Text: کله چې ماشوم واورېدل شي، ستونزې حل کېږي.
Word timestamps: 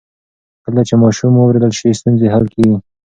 کله 0.63 0.81
چې 0.87 0.93
ماشوم 1.01 1.33
واورېدل 1.35 1.71
شي، 1.79 1.89
ستونزې 1.99 2.27
حل 2.33 2.45
کېږي. 2.53 2.77